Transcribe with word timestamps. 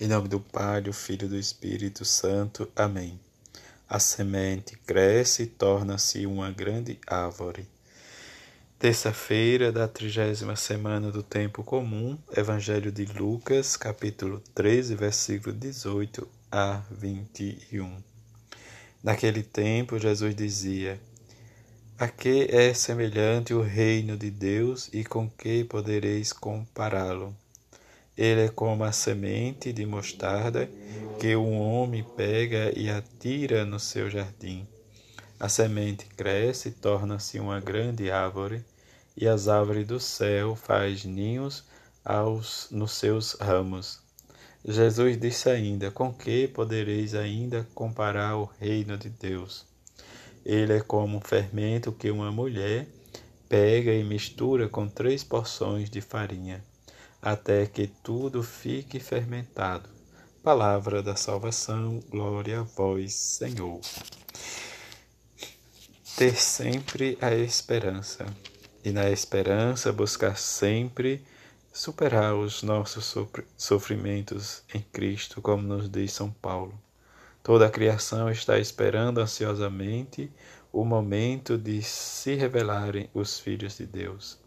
Em 0.00 0.08
nome 0.08 0.26
do 0.26 0.40
Pai, 0.40 0.82
do 0.82 0.92
Filho 0.92 1.26
e 1.26 1.28
do 1.28 1.38
Espírito 1.38 2.04
Santo. 2.04 2.68
Amém. 2.74 3.18
A 3.88 4.00
semente 4.00 4.76
cresce 4.84 5.44
e 5.44 5.46
torna-se 5.46 6.26
uma 6.26 6.50
grande 6.50 6.98
árvore. 7.06 7.68
Terça-feira 8.76 9.70
da 9.70 9.86
trigésima 9.86 10.56
semana 10.56 11.12
do 11.12 11.22
tempo 11.22 11.62
comum, 11.62 12.18
Evangelho 12.36 12.90
de 12.90 13.04
Lucas, 13.04 13.76
capítulo 13.76 14.42
13, 14.52 14.96
versículo 14.96 15.54
18 15.54 16.26
a 16.50 16.82
21. 16.90 17.96
Naquele 19.00 19.44
tempo, 19.44 19.96
Jesus 19.96 20.34
dizia: 20.34 21.00
A 21.96 22.08
que 22.08 22.48
é 22.50 22.74
semelhante 22.74 23.54
o 23.54 23.62
reino 23.62 24.16
de 24.16 24.28
Deus 24.28 24.90
e 24.92 25.04
com 25.04 25.30
que 25.30 25.62
podereis 25.62 26.32
compará-lo? 26.32 27.32
Ele 28.16 28.42
é 28.42 28.48
como 28.48 28.84
a 28.84 28.92
semente 28.92 29.72
de 29.72 29.84
mostarda 29.84 30.70
que 31.18 31.34
um 31.34 31.58
homem 31.58 32.04
pega 32.16 32.72
e 32.78 32.88
atira 32.88 33.64
no 33.64 33.80
seu 33.80 34.08
jardim. 34.08 34.64
A 35.40 35.48
semente 35.48 36.06
cresce 36.06 36.68
e 36.68 36.72
torna-se 36.72 37.40
uma 37.40 37.58
grande 37.58 38.12
árvore, 38.12 38.64
e 39.16 39.26
as 39.26 39.48
árvores 39.48 39.84
do 39.84 39.98
céu 39.98 40.54
faz 40.54 41.04
ninhos 41.04 41.64
aos, 42.04 42.68
nos 42.70 42.92
seus 42.92 43.32
ramos. 43.32 43.98
Jesus 44.64 45.18
disse 45.18 45.50
ainda: 45.50 45.90
Com 45.90 46.14
que 46.14 46.46
podereis 46.46 47.16
ainda 47.16 47.66
comparar 47.74 48.36
o 48.36 48.48
reino 48.60 48.96
de 48.96 49.08
Deus? 49.08 49.66
Ele 50.46 50.74
é 50.74 50.80
como 50.80 51.18
um 51.18 51.20
fermento 51.20 51.90
que 51.90 52.12
uma 52.12 52.30
mulher 52.30 52.86
pega 53.48 53.92
e 53.92 54.04
mistura 54.04 54.68
com 54.68 54.86
três 54.88 55.24
porções 55.24 55.90
de 55.90 56.00
farinha 56.00 56.62
até 57.24 57.64
que 57.64 57.86
tudo 57.86 58.42
fique 58.42 59.00
fermentado. 59.00 59.88
Palavra 60.42 61.02
da 61.02 61.16
salvação, 61.16 61.98
glória 62.10 62.60
a 62.60 62.62
vós, 62.64 63.14
Senhor. 63.14 63.80
Ter 66.18 66.36
sempre 66.36 67.16
a 67.22 67.34
esperança, 67.34 68.26
e 68.84 68.90
na 68.90 69.10
esperança 69.10 69.90
buscar 69.90 70.36
sempre 70.36 71.24
superar 71.72 72.34
os 72.34 72.62
nossos 72.62 73.14
sofrimentos 73.56 74.62
em 74.74 74.82
Cristo, 74.82 75.40
como 75.40 75.62
nos 75.62 75.88
diz 75.88 76.12
São 76.12 76.30
Paulo. 76.30 76.78
Toda 77.42 77.66
a 77.66 77.70
criação 77.70 78.30
está 78.30 78.58
esperando 78.58 79.18
ansiosamente 79.18 80.30
o 80.70 80.84
momento 80.84 81.56
de 81.56 81.80
se 81.82 82.34
revelarem 82.34 83.08
os 83.14 83.40
filhos 83.40 83.78
de 83.78 83.86
Deus. 83.86 84.38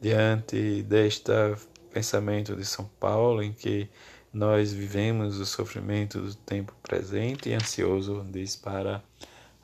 Diante 0.00 0.82
desta 0.82 1.58
pensamento 1.96 2.54
de 2.54 2.64
São 2.66 2.84
Paulo, 3.00 3.42
em 3.42 3.54
que 3.54 3.88
nós 4.30 4.70
vivemos 4.70 5.40
o 5.40 5.46
sofrimento 5.46 6.20
do 6.20 6.34
tempo 6.34 6.74
presente 6.82 7.48
e 7.48 7.54
ansioso, 7.54 8.22
diz, 8.30 8.54
para 8.54 9.02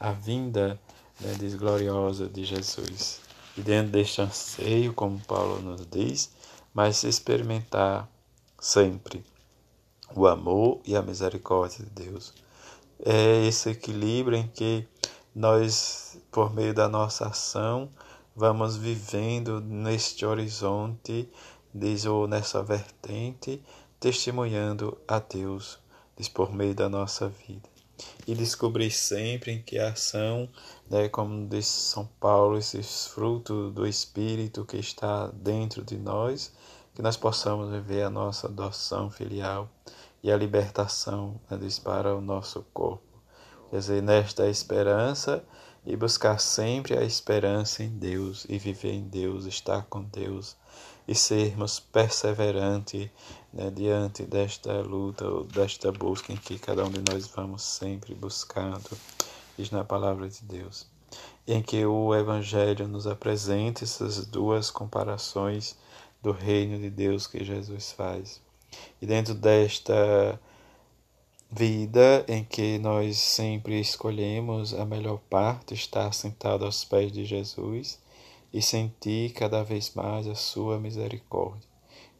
a 0.01 0.13
vinda 0.13 0.81
né, 1.21 1.35
desgloriosa 1.39 2.27
de 2.27 2.43
Jesus. 2.43 3.21
E 3.55 3.61
dentro 3.61 3.93
deste 3.93 4.23
anseio, 4.23 4.95
como 4.95 5.21
Paulo 5.21 5.61
nos 5.61 5.87
diz, 5.87 6.33
mas 6.73 6.97
se 6.97 7.07
experimentar 7.07 8.09
sempre 8.59 9.23
o 10.15 10.27
amor 10.27 10.81
e 10.87 10.97
a 10.97 11.03
misericórdia 11.03 11.85
de 11.85 11.91
Deus. 11.91 12.33
É 13.05 13.47
esse 13.47 13.69
equilíbrio 13.69 14.39
em 14.39 14.49
que 14.49 14.89
nós, 15.35 16.17
por 16.31 16.55
meio 16.55 16.73
da 16.73 16.89
nossa 16.89 17.27
ação, 17.27 17.91
vamos 18.35 18.75
vivendo 18.77 19.61
neste 19.61 20.25
horizonte 20.25 21.29
diz 21.75 22.05
ou 22.05 22.27
nessa 22.27 22.63
vertente, 22.63 23.63
testemunhando 23.99 24.99
a 25.07 25.19
Deus, 25.19 25.79
diz 26.17 26.29
por 26.29 26.53
meio 26.53 26.75
da 26.75 26.89
nossa 26.89 27.29
vida. 27.29 27.69
E 28.27 28.35
descobrir 28.35 28.91
sempre 28.91 29.53
em 29.53 29.63
que 29.63 29.79
a 29.79 29.91
ação, 29.91 30.49
né, 30.91 31.09
como 31.09 31.47
diz 31.49 31.67
São 31.67 32.07
Paulo, 32.19 32.59
esses 32.59 33.07
frutos 33.07 33.73
do 33.73 33.87
Espírito 33.87 34.65
que 34.65 34.77
está 34.77 35.29
dentro 35.29 35.85
de 35.85 35.97
nós, 35.97 36.53
que 36.95 37.03
nós 37.03 37.17
possamos 37.17 37.71
viver 37.71 38.03
a 38.03 38.11
nossa 38.11 38.49
adoção 38.49 39.11
filial 39.11 39.69
e 40.23 40.31
a 40.31 40.37
libertação 40.37 41.41
né, 41.51 41.57
diz, 41.57 41.79
para 41.79 42.15
o 42.15 42.21
nosso 42.21 42.65
corpo. 42.73 43.03
Quer 43.71 43.79
dizer, 43.79 44.03
nesta 44.03 44.49
esperança 44.49 45.43
e 45.85 45.97
buscar 45.97 46.39
sempre 46.39 46.97
a 46.97 47.03
esperança 47.03 47.83
em 47.83 47.89
Deus 47.89 48.47
e 48.49 48.59
viver 48.59 48.93
em 48.93 49.03
Deus, 49.03 49.47
estar 49.47 49.85
com 49.87 50.03
Deus 50.03 50.57
e 51.07 51.15
sermos 51.15 51.81
perseverantes 51.81 53.11
né, 53.53 53.71
diante 53.71 54.23
desta 54.23 54.81
luta, 54.81 55.25
desta 55.53 55.91
busca 55.91 56.33
em 56.33 56.37
que 56.37 56.59
cada 56.59 56.85
um 56.85 56.91
de 56.91 57.03
nós 57.11 57.27
vamos 57.27 57.63
sempre 57.63 58.15
buscando, 58.15 58.91
diz 59.59 59.71
na 59.71 59.85
palavra 59.85 60.29
de 60.29 60.43
Deus. 60.43 60.87
Em 61.47 61.61
que 61.61 61.85
o 61.85 62.15
Evangelho 62.15 62.87
nos 62.87 63.07
apresenta 63.07 63.83
essas 63.83 64.25
duas 64.25 64.71
comparações 64.71 65.77
do 66.23 66.31
reino 66.31 66.79
de 66.79 66.89
Deus 66.89 67.27
que 67.27 67.45
Jesus 67.45 67.93
faz. 67.93 68.41
E 69.01 69.07
dentro 69.07 69.35
desta 69.35 70.41
vida 71.55 72.25
em 72.27 72.43
que 72.43 72.79
nós 72.79 73.19
sempre 73.19 73.79
escolhemos 73.79 74.73
a 74.73 74.87
melhor 74.87 75.19
parte, 75.29 75.75
estar 75.75 76.11
sentado 76.15 76.65
aos 76.65 76.83
pés 76.83 77.13
de 77.13 77.27
Jesus, 77.27 78.01
e 78.53 78.63
sentir 78.63 79.33
cada 79.35 79.63
vez 79.63 79.93
mais 79.95 80.27
a 80.27 80.35
sua 80.35 80.79
misericórdia. 80.79 81.69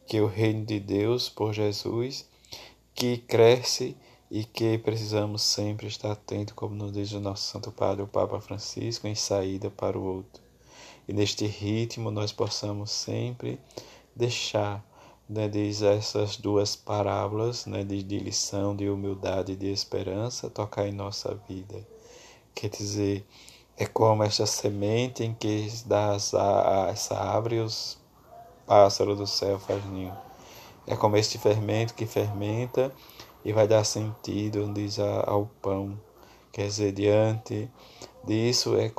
Que 0.05 0.21
o 0.21 0.27
reino 0.27 0.63
de 0.63 0.79
Deus 0.79 1.29
por 1.29 1.51
Jesus, 1.51 2.29
que 2.93 3.17
cresce 3.17 3.97
e 4.29 4.43
que 4.43 4.77
precisamos 4.77 5.41
sempre 5.41 5.87
estar 5.87 6.11
atento, 6.11 6.53
como 6.53 6.75
nos 6.75 6.91
diz 6.91 7.11
o 7.13 7.19
nosso 7.19 7.43
Santo 7.51 7.71
Padre, 7.71 8.03
o 8.03 8.07
Papa 8.07 8.39
Francisco, 8.39 9.07
em 9.07 9.15
saída 9.15 9.71
para 9.71 9.97
o 9.97 10.03
outro. 10.03 10.43
E 11.07 11.13
neste 11.13 11.47
ritmo 11.47 12.11
nós 12.11 12.31
possamos 12.31 12.91
sempre 12.91 13.59
deixar, 14.15 14.83
né, 15.33 15.47
diz 15.47 15.81
essas 15.81 16.37
duas 16.37 16.75
parábolas 16.75 17.65
né, 17.65 17.83
de, 17.83 18.03
de 18.03 18.19
lição, 18.19 18.75
de 18.75 18.87
humildade 18.87 19.53
e 19.53 19.55
de 19.55 19.71
esperança, 19.71 20.49
tocar 20.49 20.87
em 20.87 20.91
nossa 20.91 21.33
vida. 21.49 21.85
Quer 22.53 22.69
dizer, 22.69 23.25
é 23.75 23.85
como 23.87 24.23
esta 24.23 24.45
semente 24.45 25.23
em 25.23 25.33
que 25.33 25.67
dá 25.87 26.15
essa 26.15 27.17
árvore 27.17 27.55
e 27.55 27.59
os 27.61 27.97
pássaros 28.67 29.17
do 29.17 29.25
céu 29.25 29.57
faz 29.59 29.83
ninho. 29.85 30.15
É 30.85 30.95
como 30.95 31.17
este 31.17 31.39
fermento 31.39 31.95
que 31.95 32.05
fermenta 32.05 32.93
e 33.43 33.51
vai 33.51 33.67
dar 33.67 33.83
sentido, 33.83 34.71
diz, 34.71 34.99
ao 34.99 35.47
pão. 35.61 35.99
Quer 36.51 36.67
dizer, 36.67 36.91
diante 36.91 37.67
disso 38.23 38.75
é, 38.77 38.91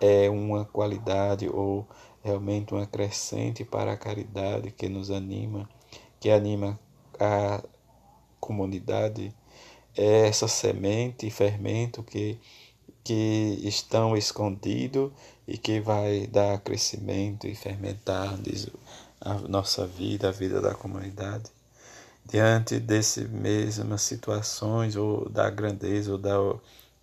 é 0.00 0.30
uma 0.30 0.64
qualidade 0.66 1.48
ou 1.48 1.84
realmente 2.22 2.72
uma 2.72 2.86
crescente 2.86 3.64
para 3.64 3.92
a 3.92 3.96
caridade 3.96 4.70
que 4.70 4.88
nos 4.88 5.10
anima, 5.10 5.68
que 6.20 6.30
anima 6.30 6.78
a 7.18 7.62
comunidade. 8.38 9.34
É 9.96 10.28
essa 10.28 10.46
semente 10.46 11.26
e 11.26 11.30
fermento 11.30 12.02
que 12.02 12.38
que 13.02 13.58
estão 13.64 14.16
escondidos 14.16 15.10
e 15.46 15.58
que 15.58 15.80
vai 15.80 16.26
dar 16.26 16.60
crescimento 16.60 17.46
e 17.46 17.54
fermentar 17.54 18.38
a 19.20 19.34
nossa 19.48 19.86
vida, 19.86 20.28
a 20.28 20.32
vida 20.32 20.60
da 20.60 20.74
comunidade. 20.74 21.50
Diante 22.24 22.78
desse 22.78 23.22
mesmas 23.22 24.02
situações, 24.02 24.94
ou 24.94 25.28
da 25.28 25.50
grandeza, 25.50 26.12
ou 26.12 26.18
da 26.18 26.36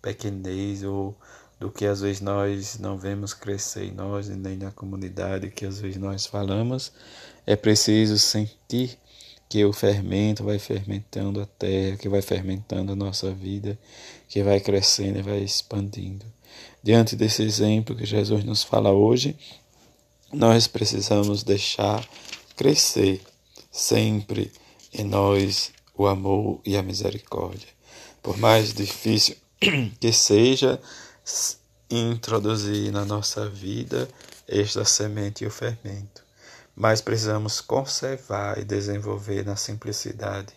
pequenez, 0.00 0.82
ou 0.84 1.14
do 1.60 1.70
que 1.70 1.84
às 1.84 2.00
vezes 2.00 2.20
nós 2.20 2.78
não 2.78 2.96
vemos 2.96 3.34
crescer 3.34 3.84
em 3.84 3.92
nós, 3.92 4.28
nem 4.28 4.56
na 4.56 4.70
comunidade 4.70 5.50
que 5.50 5.66
às 5.66 5.80
vezes 5.80 5.98
nós 5.98 6.24
falamos, 6.24 6.92
é 7.44 7.56
preciso 7.56 8.18
sentir 8.18 8.98
que 9.48 9.64
o 9.64 9.72
fermento 9.72 10.44
vai 10.44 10.58
fermentando 10.58 11.40
a 11.40 11.46
terra, 11.46 11.96
que 11.96 12.08
vai 12.08 12.20
fermentando 12.20 12.92
a 12.92 12.96
nossa 12.96 13.30
vida, 13.30 13.78
que 14.28 14.42
vai 14.42 14.60
crescendo 14.60 15.18
e 15.18 15.22
vai 15.22 15.38
expandindo. 15.38 16.26
Diante 16.82 17.16
desse 17.16 17.42
exemplo 17.42 17.96
que 17.96 18.04
Jesus 18.04 18.44
nos 18.44 18.62
fala 18.62 18.92
hoje, 18.92 19.36
nós 20.32 20.66
precisamos 20.66 21.42
deixar 21.42 22.06
crescer 22.56 23.22
sempre 23.70 24.52
em 24.92 25.04
nós 25.04 25.72
o 25.96 26.06
amor 26.06 26.60
e 26.64 26.76
a 26.76 26.82
misericórdia. 26.82 27.68
Por 28.22 28.36
mais 28.36 28.74
difícil 28.74 29.36
que 29.98 30.12
seja 30.12 30.78
introduzir 31.90 32.92
na 32.92 33.04
nossa 33.04 33.48
vida 33.48 34.08
esta 34.46 34.84
semente 34.84 35.44
e 35.44 35.46
o 35.46 35.50
fermento 35.50 36.27
mas 36.78 37.00
precisamos 37.00 37.60
conservar 37.60 38.56
e 38.56 38.64
desenvolver 38.64 39.44
na 39.44 39.56
simplicidade 39.56 40.54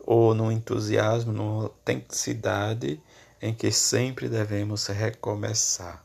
ou 0.00 0.34
no 0.34 0.52
entusiasmo, 0.52 1.32
numa 1.32 1.62
autenticidade 1.62 3.00
em 3.40 3.54
que 3.54 3.72
sempre 3.72 4.28
devemos 4.28 4.86
recomeçar. 4.86 6.04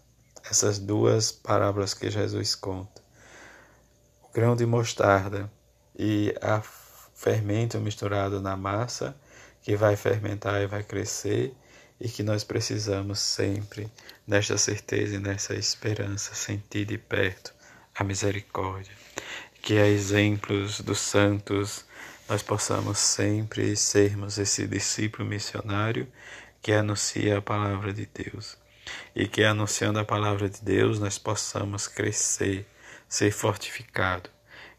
Essas 0.49 0.79
duas 0.79 1.33
parábolas 1.33 1.93
que 1.93 2.09
Jesus 2.09 2.55
conta. 2.55 3.01
O 4.23 4.31
grão 4.33 4.55
de 4.55 4.65
mostarda 4.65 5.51
e 5.99 6.33
a 6.41 6.61
fermento 7.13 7.77
misturado 7.77 8.39
na 8.39 8.55
massa 8.55 9.13
que 9.61 9.75
vai 9.75 9.97
fermentar 9.97 10.61
e 10.61 10.67
vai 10.67 10.81
crescer 10.81 11.53
e 11.99 12.07
que 12.07 12.23
nós 12.23 12.45
precisamos 12.45 13.19
sempre 13.19 13.91
nesta 14.25 14.57
certeza 14.57 15.15
e 15.15 15.19
nessa 15.19 15.53
esperança 15.53 16.33
sentir 16.33 16.85
de 16.85 16.97
perto 16.97 17.53
a 17.95 18.03
misericórdia. 18.03 18.93
Que 19.61 19.77
a 19.77 19.87
exemplos 19.87 20.81
dos 20.81 20.99
santos 20.99 21.85
nós 22.27 22.41
possamos 22.41 22.97
sempre 22.97 23.75
sermos 23.75 24.37
esse 24.37 24.65
discípulo 24.67 25.27
missionário 25.27 26.07
que 26.61 26.71
anuncia 26.71 27.37
a 27.37 27.41
palavra 27.41 27.93
de 27.93 28.05
Deus. 28.05 28.57
E 29.15 29.27
que 29.27 29.43
anunciando 29.43 29.99
a 29.99 30.05
palavra 30.05 30.49
de 30.49 30.61
Deus 30.61 30.99
nós 30.99 31.17
possamos 31.17 31.87
crescer, 31.87 32.67
ser 33.07 33.31
fortificado. 33.31 34.29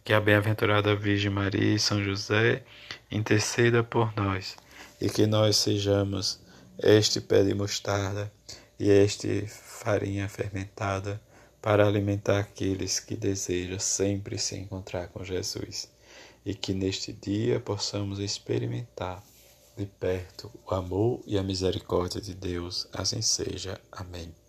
Que 0.05 0.13
a 0.13 0.21
bem-aventurada 0.21 0.97
Virgem 0.97 1.31
Maria 1.31 1.75
e 1.75 1.79
São 1.79 2.03
José 2.03 2.65
interceda 3.11 3.85
por 3.85 4.13
nós 4.17 4.57
e 5.01 5.09
que 5.09 5.27
nós 5.27 5.57
sejamos 5.57 6.41
este 6.79 7.21
pé 7.21 7.43
de 7.43 7.55
mostarda 7.55 8.33
e 8.79 8.89
este 8.89 9.47
farinha 9.49 10.29
fermentada 10.29 11.21
para 11.63 11.87
alimentar 11.87 12.41
aqueles 12.41 12.99
que 12.99 13.15
desejam 13.15 13.79
sempre 13.79 14.37
se 14.37 14.57
encontrar 14.57 15.09
com 15.09 15.25
Jesus 15.25 15.89
e 16.45 16.55
que 16.55 16.75
neste 16.75 17.13
dia 17.13 17.61
possamos 17.61 18.19
experimentar 18.19 19.23
de 19.77 19.87
perto 19.87 20.51
o 20.67 20.75
amor 20.75 21.21
e 21.25 21.39
a 21.39 21.43
misericórdia 21.43 22.21
de 22.21 22.35
Deus. 22.35 22.89
Assim 22.93 23.23
seja. 23.23 23.81
Amém. 23.93 24.42